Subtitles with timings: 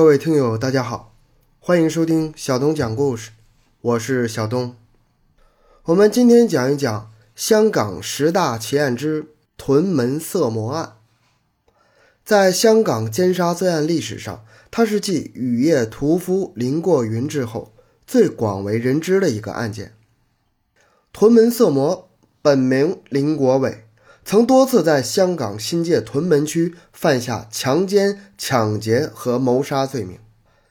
[0.00, 1.14] 各位听友，大家好，
[1.58, 3.32] 欢迎收听小东讲故事，
[3.82, 4.74] 我是小东。
[5.82, 9.26] 我们今天讲一讲香港十大奇案之
[9.58, 10.96] 屯门色魔案。
[12.24, 17.74] 在香港奸杀罪案历史上，它是继雨夜屠夫林过云之后
[18.06, 19.94] 最广为人知的一个案件。
[21.12, 22.08] 屯门色魔
[22.40, 23.84] 本名林国伟。
[24.24, 30.18] 曾多次在香港新界屯门区犯下强奸、抢劫和谋杀罪名，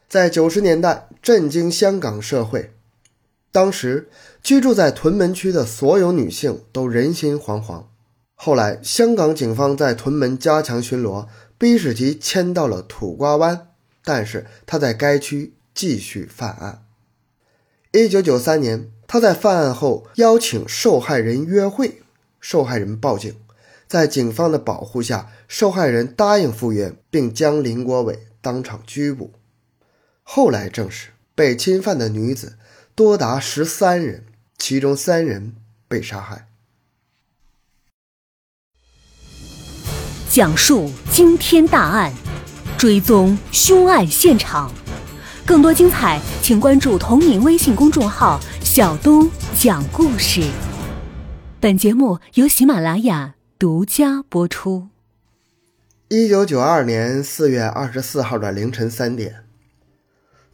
[0.08, 2.74] 在九十年代震惊香港社会。
[3.52, 4.08] 当时
[4.44, 7.86] 居住在屯门区的所有女性都人心惶惶。
[8.36, 13.68] 后来，香港警方在屯门加强巡逻，逼使其迁到了土瓜湾，
[14.06, 16.86] 但是他在该区继续犯案。
[17.92, 22.04] 一九九三年，他在犯案后邀请受害人约会。
[22.40, 23.36] 受害人报警，
[23.88, 29.34] 在警方的保护下，受害人答应赴约，并将林国伟当场拘捕。
[30.24, 32.58] 后来证实，被侵犯的女子
[32.94, 34.26] 多达十三人，
[34.58, 35.56] 其中三人
[35.88, 36.48] 被杀害。
[40.30, 42.14] 讲述惊天大案，
[42.78, 44.72] 追踪凶案现场，
[45.44, 50.44] 更多精彩，请关注同名微信公众号“小东讲故事”。
[51.62, 54.88] 本节目由喜马拉雅独家播出。
[56.08, 59.44] 一九九二年四月二十四号的凌晨三点，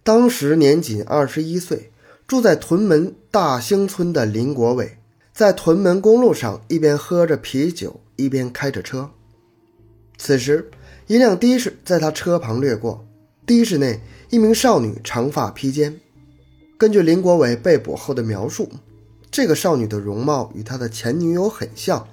[0.04, 1.92] 当时年仅二十一岁，
[2.26, 4.98] 住在屯门大兴村的林国伟，
[5.32, 9.12] 在屯门公路上一边喝着啤酒，一边开着车。
[10.18, 10.72] 此时，
[11.06, 13.06] 一辆的士在他车旁掠过，
[13.46, 14.00] 的士内
[14.32, 16.00] 一名少女长发披肩。
[16.80, 18.68] 根据林国伟被捕后的描述。
[19.32, 22.08] 这个少女的容貌与他的前女友很像，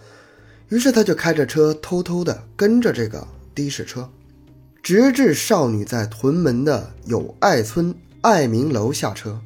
[0.68, 4.10] 于是他就开着车偷偷地跟着这个的士车，
[4.82, 9.40] 直至少女在屯门的友爱村爱民楼下车。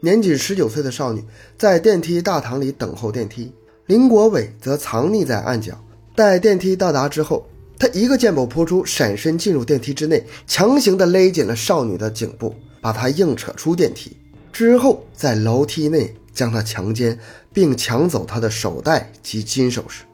[0.00, 1.24] 年仅十九岁的少女
[1.56, 3.52] 在电梯大堂里等候电梯，
[3.86, 5.82] 林国伟则藏匿在暗角。
[6.14, 7.46] 待电梯到达之后，
[7.78, 14.16] 他一个箭步扑出，闪身进入电梯之内，强行地勒紧了少女的颈部，把她硬扯出电梯。
[14.52, 16.14] 之后在楼梯内。
[16.38, 17.18] 将她强奸，
[17.52, 20.04] 并抢走她的手袋及金首饰，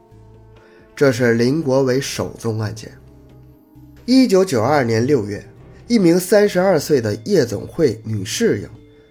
[0.95, 2.91] 这是林国伟首宗案件。
[4.07, 5.47] 一九九二年六月，
[5.87, 8.67] 一名三十二岁的夜总会女侍应，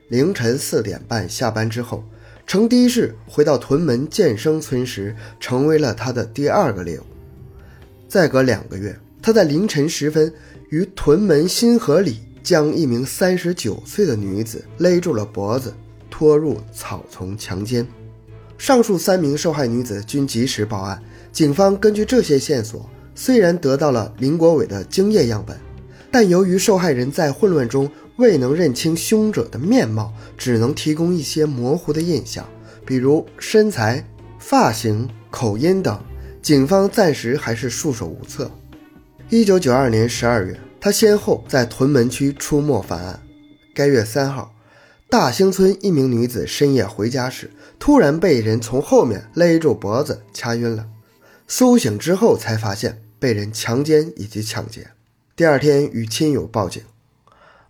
[0.08, 2.02] 凌晨四点半下班之后，
[2.48, 7.04] 乘的士回到屯门建生村时，成为了他的第二个猎物。
[8.08, 10.34] 再隔两个月，他在凌晨时分
[10.68, 15.72] 于屯门新河里将一名三十九岁的女子勒住了脖子。
[16.16, 17.84] 拖入草丛强奸，
[18.56, 21.02] 上述三名受害女子均及时报案。
[21.32, 25.58] 警方根据这些线索，虽然得到了林国伟的精液样本，
[26.12, 32.48] 但由于受害人在混乱中未能认清凶者的面貌，只能提供一些模糊的印象，
[32.86, 34.06] 比如身材、
[34.38, 36.00] 发型、口音等。
[36.40, 38.48] 警方暂时还是束手无策。
[39.30, 43.18] 一九九二年十二月，他先后在屯门区出没犯案。
[43.74, 44.53] 该月三号。
[45.10, 50.88] 大兴村一名女子深夜回家时，突然被人从后面勒住脖子，掐晕了。
[51.46, 54.90] 苏醒之后才发现被人强奸以及抢劫。
[55.36, 56.82] 第二天与亲友报警。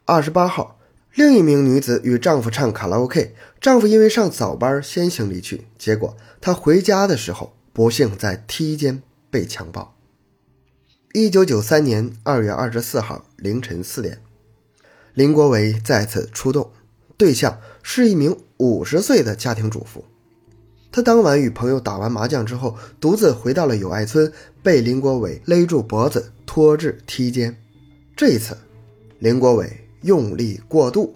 [0.06, 0.78] 二十八号，
[1.14, 9.96] 另一名女子与丈夫唱卡拉 OK，丈夫因为上早班先行离去，结果她回家的时候不幸在梯间被强暴。
[11.12, 14.20] 一九九三年二月二十四号凌晨四点，
[15.12, 16.70] 林国伟再次出动。
[17.16, 20.04] 对象是一名五十岁的家庭主妇，
[20.90, 24.32] 她当晚与朋友打完麻将之后，独自回到了友爱村，
[24.62, 27.56] 被林国伟勒住脖子，拖至梯间。
[28.16, 28.56] 这一次，
[29.20, 31.14] 林国伟用力过度，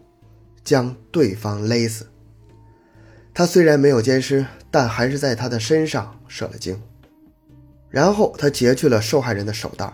[0.62, 2.06] 将对方勒死。
[3.34, 6.80] 他虽然没有奸尸，但还是在他的身上射了精。
[7.90, 9.92] 然后他劫去了受害人的手袋。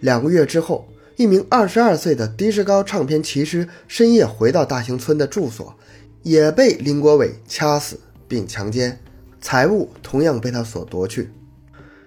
[0.00, 0.88] 两个月之后。
[1.18, 5.74] 一名二十二岁的的士高唱片骑师深夜回到大兴村的住所，
[6.22, 7.98] 也被林国伟掐死
[8.28, 9.00] 并强奸，
[9.40, 11.32] 财物同样被他所夺去。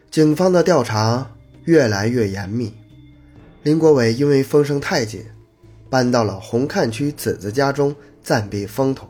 [0.10, 1.30] 警方的调查
[1.66, 2.74] 越来越严密。
[3.64, 5.26] 林国伟因为风声太紧，
[5.90, 7.94] 搬到了红磡区子子家中
[8.24, 9.06] 暂避风头。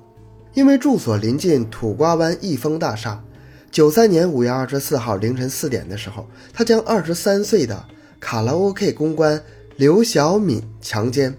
[0.56, 3.24] 因为住所临近土瓜湾益丰大厦，
[3.70, 7.86] 九三年五月二十四号凌晨四点的时候，他将二十三岁的
[8.20, 9.40] 卡拉 OK 公关。
[9.78, 11.36] 刘小敏强奸，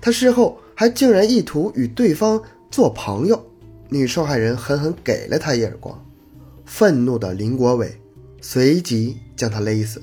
[0.00, 3.44] 他事后还竟然意图与对方做朋友，
[3.88, 6.04] 女受害人狠狠给了他一耳光，
[6.64, 8.00] 愤怒的林国伟
[8.40, 10.02] 随即将他勒死。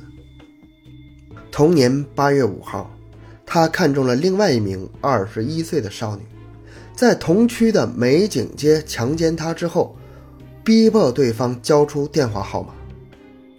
[1.51, 2.91] 同年八月五号，
[3.45, 6.23] 他看中了另外一名二十一岁的少女，
[6.95, 9.95] 在同区的美景街强奸她之后，
[10.63, 12.73] 逼迫对方交出电话号码。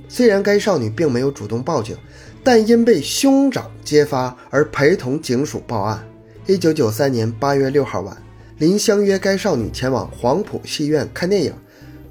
[0.09, 1.97] 虽然该少女并没有主动报警，
[2.43, 6.09] 但因被兄长揭发而陪同警署报案。
[6.47, 8.17] 一九九三年八月六号晚，
[8.59, 11.53] 林相约该少女前往黄埔戏院看电影，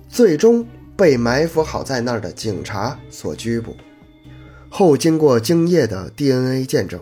[0.08, 0.64] 最终
[0.96, 3.76] 被埋伏好在那儿的警察所拘捕。
[4.70, 7.02] 后经过精液的 DNA 见证，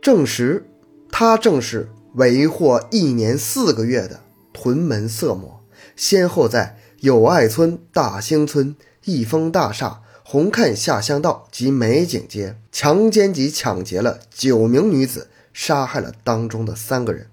[0.00, 0.64] 证实
[1.10, 4.20] 他正是为祸一年四个月的
[4.52, 5.60] 屯门色魔，
[5.96, 8.74] 先后在友爱村、大兴村、
[9.04, 10.00] 益丰大厦。
[10.26, 17.26] 红磡下乡道及美景街强奸及抢劫了九名女子，杀害了当中的三个人。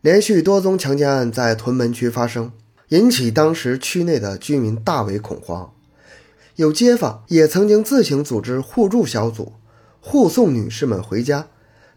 [0.00, 2.52] 连续多宗强奸案在屯门区发生，
[2.90, 5.72] 引起当时区内的居民大为恐慌。
[6.54, 9.54] 有街坊也曾经自行组织互助小组，
[10.00, 11.48] 护送女士们回家。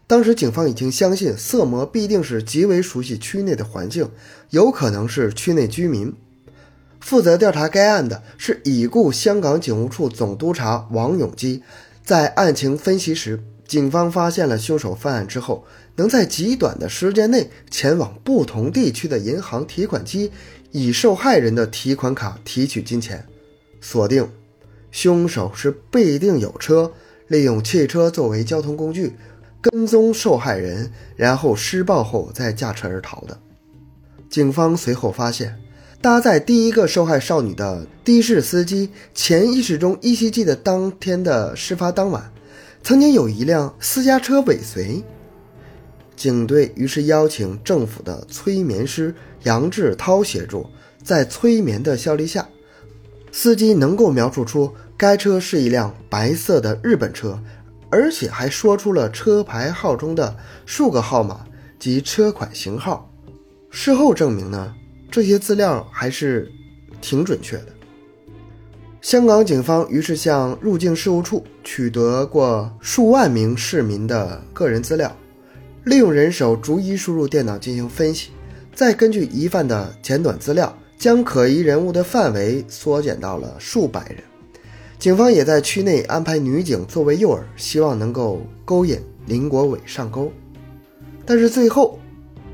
[0.08, 4.10] 当时警方已经相信色魔必定是极为熟悉区内的环境，
[4.50, 6.12] 有可能是区内居民。
[7.08, 11.62] 负责调查该案的是已故香港警务处总督察王永基。
[12.04, 15.64] 在案情分析时，警方发现了凶手犯案之后
[15.96, 20.30] 能在极短的时间内前往不同地区的银行提款机，
[20.70, 23.24] 以受害人的提款卡提取金钱。
[23.80, 24.30] 锁定
[24.90, 26.92] 凶手是必定有车，
[27.28, 29.16] 利用汽车作为交通工具
[29.62, 33.38] 跟踪受害人，然后施暴后再驾车而逃的。
[34.28, 35.58] 警方随后发现。
[36.00, 42.32] 搭载第一个受害少女的的士司机，潜意识中依稀记得当天的事发当晚，
[42.84, 45.02] 曾经有一辆私家车尾随。
[46.14, 49.12] 警队于是邀请政府的催眠师
[49.42, 50.66] 杨志涛协助，
[51.02, 52.48] 在催眠的效力下，
[53.32, 57.40] 司机能够描述出该车是一辆白色的日本车，
[57.90, 61.40] 而且还说出了车牌号中的数个号码
[61.76, 63.12] 及车款型号。
[63.70, 64.72] 事后证明呢？
[65.10, 66.50] 这些资料还是
[67.00, 67.66] 挺准确的。
[69.00, 75.16] 香港警方于是向入境事务处取得过数万名市民的个人资料，
[75.84, 78.30] 利用人手逐一输入电脑进行分析，
[78.74, 84.18] 再根据疑犯的简短资料，将可疑人物的范围缩减到了数百人。
[84.98, 90.30] 警方也在区内安排女警作为诱饵，希望能够勾引林国伟上钩。
[91.24, 91.98] 但是最后。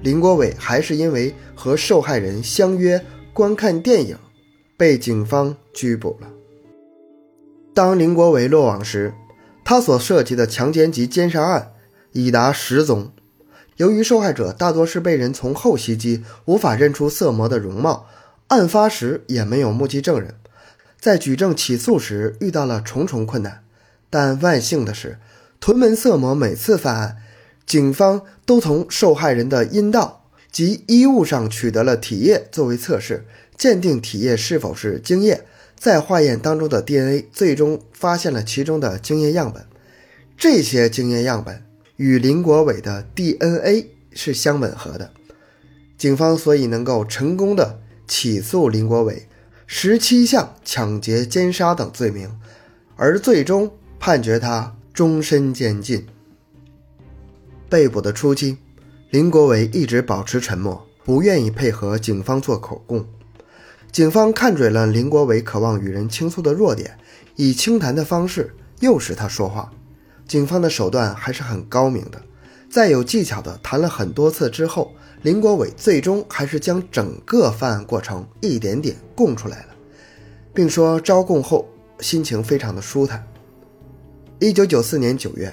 [0.05, 3.03] 林国伟还是因为和受害人相约
[3.33, 4.19] 观看电影，
[4.77, 6.29] 被警方拘捕了。
[7.73, 9.15] 当林国伟落网时，
[9.65, 11.73] 他所涉及的强奸及奸杀案
[12.13, 13.13] 已达十宗。
[13.79, 18.07] 由于受害者大多是被人从后袭击，无法认出色魔的容貌，
[18.49, 20.35] 案发时也没有目击证人，
[21.01, 23.65] 在举证起诉时遇到了重重困难。
[24.11, 25.19] 但万幸的是，
[25.59, 27.17] 屯门色魔每次犯案。
[27.67, 33.25] 警方都从受害人的阴道及衣物上取得了体液作为测试，
[33.57, 35.45] 鉴定体液是否是精液，
[35.79, 39.65] 在化验当中的 DNA，最终发现了其中的精液样本。
[40.37, 41.65] 这些精液样本
[41.97, 45.11] 与林国伟的 DNA 是相吻合的，
[45.97, 49.27] 警方所以能够成功的起诉林国伟
[49.67, 52.31] 十七项抢劫、奸杀等罪名，
[52.97, 56.07] 而最终判决他终身监禁。
[57.75, 58.57] 被捕的初期，
[59.11, 63.05] 林国伟一直保持沉默，不愿意配合警方做口供。
[63.91, 66.97] 警方看准了林国伟渴望与人倾诉的弱点，
[67.35, 69.73] 以轻谈的方式诱使他说话。
[70.29, 72.23] 警方的手段还是很高明的，
[72.71, 79.75] 在有技巧的谈了很多次之后，林国伟最终还是将整个犯案过程一点点供出来了，
[80.55, 83.27] 并说招供后心情非常的舒坦。
[84.39, 85.53] 一九九四年九月。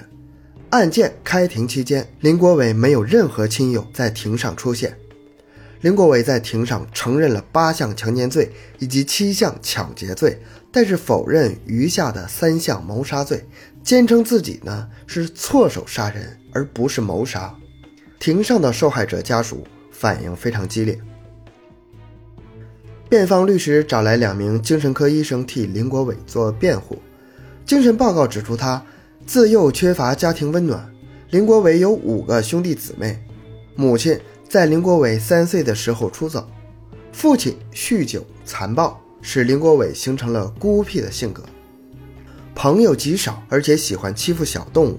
[0.72, 4.96] 案件开庭期间，林国伟没有任何亲友在庭上出现。
[5.82, 13.44] 林国伟在庭上承认了八项强奸罪以及七项抢劫罪，但是否认余下的三项谋杀罪，
[13.82, 17.54] 坚称自己呢是错手杀人而不是谋杀。
[18.18, 20.98] 庭上的受害者家属反应非常激烈。
[23.10, 26.98] 辩方律师找来两名精神科医生替林国伟做辩护，
[27.66, 28.82] 精神报告指出他。
[29.26, 30.92] 自幼缺乏家庭温暖，
[31.30, 33.18] 林国伟有五个兄弟姊妹，
[33.76, 36.46] 母亲在林国伟三岁的时候出走，
[37.12, 41.44] 父亲酗酒残暴，使林国伟形成了孤僻的性格，
[42.54, 44.98] 朋友极少，而且喜欢欺负小动物，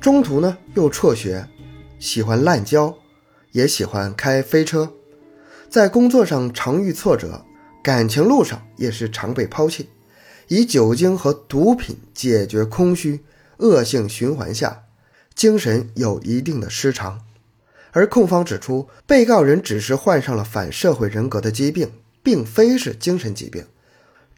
[0.00, 1.46] 中途呢又辍学，
[1.98, 2.96] 喜欢滥交，
[3.50, 4.90] 也喜欢开飞车，
[5.68, 7.44] 在工作上常遇挫折，
[7.82, 9.88] 感情路上也是常被抛弃，
[10.48, 13.20] 以酒精和毒品解决空虚。
[13.62, 14.82] 恶性循环下，
[15.34, 17.20] 精神有一定的失常。
[17.92, 21.92] 而控方指出，被告人只是患上了反社会人格的疾病，
[22.22, 23.64] 并非是精神疾病。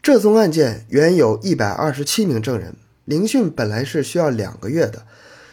[0.01, 5.07] 这宗案件原有一百二十七名证人，聆讯本来是需要两个月的，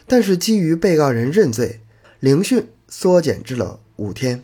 [0.06, 1.80] 但是基于被告人认罪，
[2.20, 4.42] 聆讯缩减至了五天。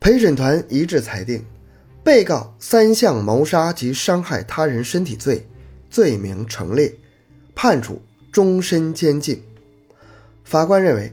[0.00, 1.44] 陪审团一致裁定，
[2.02, 5.46] 被告三项谋杀及伤害他人身体罪
[5.88, 6.98] 罪名成立，
[7.54, 9.42] 判处终身监禁。
[10.44, 11.12] 法官认为。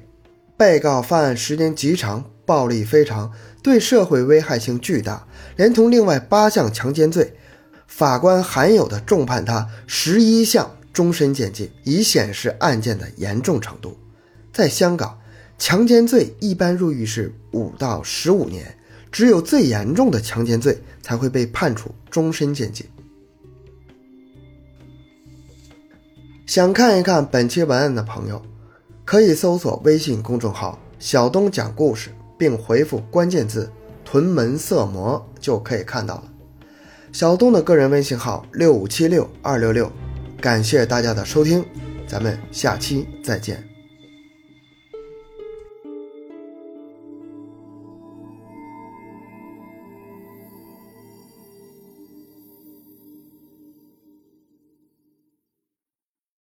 [0.59, 3.31] 被告犯案时间极长，暴力非常，
[3.63, 7.33] 对社会危害性巨大，连同另外八项强奸罪，
[7.87, 13.97] 法官含有的重判他十一项终身监禁，以显示案件的严重程度。
[14.51, 15.17] 在香港，
[15.57, 18.75] 强奸罪一般入狱是五到十五年，
[19.13, 22.85] 只有最严重的强奸罪才会被判处终身监禁。
[26.49, 28.41] 想看一看本期文案的朋友。
[29.05, 33.71] 可以搜索微信公众号“小东讲故事”，并回复关键字
[34.03, 36.23] “屯门色魔”就可以看到了。
[37.11, 39.91] 小东的个人微信号六五七六二六六，
[40.41, 41.63] 感谢大家的收听，
[42.07, 43.68] 咱们下期再见。